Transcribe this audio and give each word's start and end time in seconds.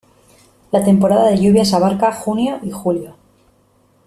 La 0.71 0.83
temporada 0.83 1.29
de 1.29 1.37
lluvias 1.37 1.73
abarca 1.73 2.11
junio 2.11 2.59
y 2.63 2.71
julio. 2.71 3.17